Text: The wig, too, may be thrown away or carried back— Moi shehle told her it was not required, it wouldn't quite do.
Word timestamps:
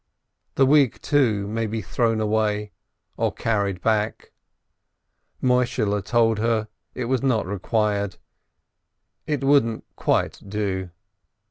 The 0.55 0.65
wig, 0.65 0.99
too, 1.03 1.45
may 1.45 1.67
be 1.67 1.83
thrown 1.83 2.19
away 2.19 2.71
or 3.17 3.31
carried 3.31 3.81
back— 3.83 4.31
Moi 5.43 5.63
shehle 5.65 6.03
told 6.03 6.39
her 6.39 6.69
it 6.95 7.05
was 7.05 7.21
not 7.21 7.45
required, 7.45 8.17
it 9.27 9.43
wouldn't 9.43 9.83
quite 9.95 10.41
do. 10.49 10.89